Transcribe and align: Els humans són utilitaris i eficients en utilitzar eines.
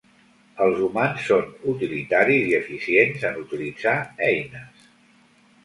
Els 0.67 0.79
humans 0.85 1.25
són 1.31 1.51
utilitaris 1.73 2.49
i 2.53 2.57
eficients 2.61 3.29
en 3.31 3.39
utilitzar 3.45 3.95
eines. 4.33 4.93